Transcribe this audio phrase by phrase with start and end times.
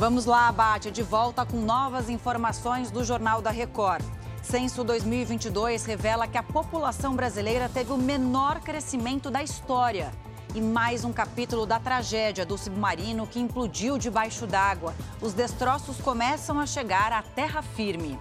[0.00, 4.02] Vamos lá, Abate, de volta com novas informações do Jornal da Record.
[4.42, 10.10] Censo 2022 revela que a população brasileira teve o menor crescimento da história.
[10.54, 14.94] E mais um capítulo da tragédia do submarino que implodiu debaixo d'água.
[15.20, 18.18] Os destroços começam a chegar à terra firme.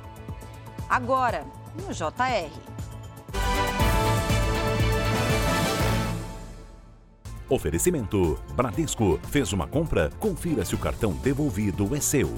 [0.90, 2.79] Agora, no JR.
[7.50, 10.12] Oferecimento: Bradesco fez uma compra?
[10.20, 12.30] Confira se o cartão devolvido é seu.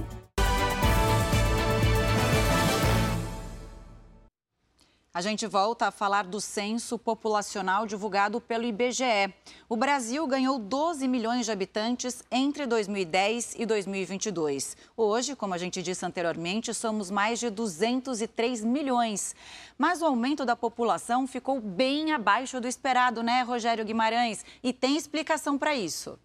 [5.21, 9.31] A gente volta a falar do censo populacional divulgado pelo IBGE.
[9.69, 14.75] O Brasil ganhou 12 milhões de habitantes entre 2010 e 2022.
[14.97, 19.35] Hoje, como a gente disse anteriormente, somos mais de 203 milhões.
[19.77, 24.43] Mas o aumento da população ficou bem abaixo do esperado, né, Rogério Guimarães?
[24.63, 26.17] E tem explicação para isso.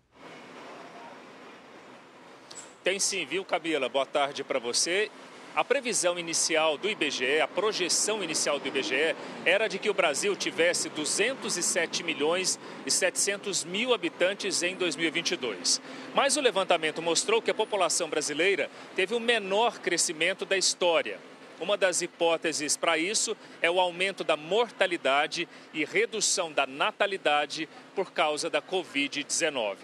[2.83, 3.91] Tem sim, viu, Camila?
[3.91, 5.11] Boa tarde para você.
[5.57, 10.37] A previsão inicial do IBGE, a projeção inicial do IBGE, era de que o Brasil
[10.37, 15.81] tivesse 207 milhões e 700 mil habitantes em 2022.
[16.15, 21.19] Mas o levantamento mostrou que a população brasileira teve o menor crescimento da história.
[21.59, 28.13] Uma das hipóteses para isso é o aumento da mortalidade e redução da natalidade por
[28.13, 29.77] causa da Covid-19.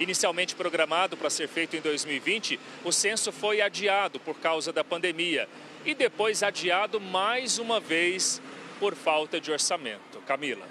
[0.00, 5.48] Inicialmente programado para ser feito em 2020, o censo foi adiado por causa da pandemia
[5.84, 8.42] e depois adiado mais uma vez
[8.80, 10.18] por falta de orçamento.
[10.26, 10.66] Camila.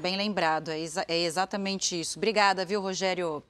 [0.00, 2.20] Bem lembrado, é, exa é exatamente isso.
[2.20, 3.42] Obrigada, viu, Rogério?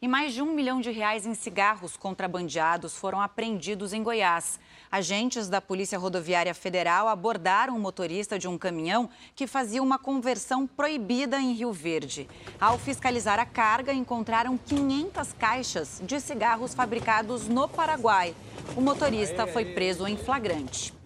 [0.00, 4.60] E mais de um milhão de reais em cigarros contrabandeados foram apreendidos em Goiás.
[4.92, 10.68] Agentes da Polícia Rodoviária Federal abordaram um motorista de um caminhão que fazia uma conversão
[10.68, 12.28] proibida em Rio Verde.
[12.60, 18.36] Ao fiscalizar a carga, encontraram 500 caixas de cigarros fabricados no Paraguai.
[18.76, 20.97] O motorista foi preso em flagrante.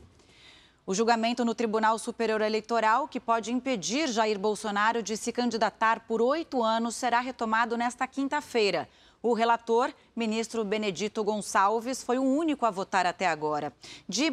[0.85, 6.21] O julgamento no Tribunal Superior Eleitoral, que pode impedir Jair Bolsonaro de se candidatar por
[6.21, 8.89] oito anos, será retomado nesta quinta-feira.
[9.23, 13.73] O relator, ministro Benedito Gonçalves, foi o único a votar até agora.
[14.09, 14.29] De,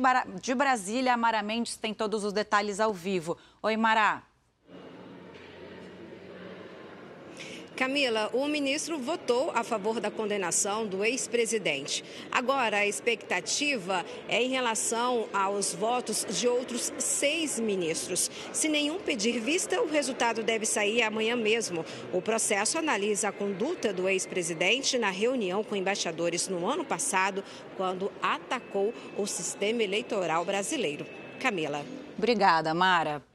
[0.56, 3.38] Brasília, Mara Mendes tem todos os detalhes ao vivo.
[3.62, 4.24] Oi, Mara.
[7.80, 12.04] Camila, o ministro votou a favor da condenação do ex-presidente.
[12.30, 18.30] Agora, a expectativa é em relação aos votos de outros seis ministros.
[18.52, 21.86] Se nenhum pedir vista, o resultado deve sair amanhã mesmo.
[22.12, 27.42] O processo analisa a conduta do ex-presidente na reunião com embaixadores no ano passado,
[27.78, 31.06] quando atacou o sistema eleitoral brasileiro.
[31.40, 31.86] Camila.
[32.18, 33.29] Obrigada, Mara.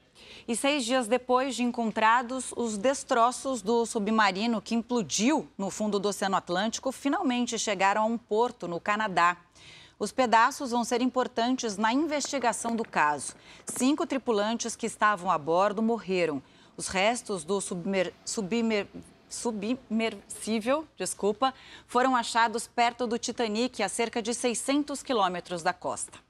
[0.47, 6.09] E seis dias depois de encontrados, os destroços do submarino que implodiu no fundo do
[6.09, 9.37] Oceano Atlântico finalmente chegaram a um porto no Canadá.
[9.97, 13.33] Os pedaços vão ser importantes na investigação do caso.
[13.65, 16.43] Cinco tripulantes que estavam a bordo morreram.
[16.77, 18.13] Os restos do submer...
[18.23, 18.87] submer
[19.27, 21.53] submersível, desculpa,
[21.87, 26.24] foram achados perto do Titanic, a cerca de 600 quilômetros da costa.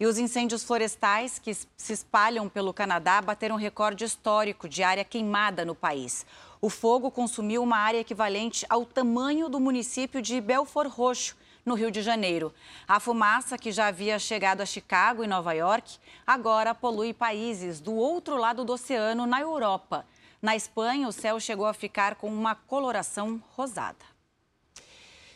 [0.00, 5.62] E os incêndios florestais que se espalham pelo Canadá bateram recorde histórico de área queimada
[5.62, 6.24] no país.
[6.58, 11.90] O fogo consumiu uma área equivalente ao tamanho do município de Belfort Roxo, no Rio
[11.90, 12.50] de Janeiro.
[12.88, 17.94] A fumaça, que já havia chegado a Chicago e Nova York, agora polui países do
[17.94, 20.06] outro lado do oceano, na Europa.
[20.40, 24.09] Na Espanha, o céu chegou a ficar com uma coloração rosada.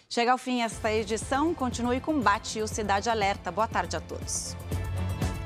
[0.08, 1.54] Chega ao fim esta edição.
[1.54, 3.50] Continue com Bate e o Cidade Alerta.
[3.50, 4.56] Boa tarde a todos.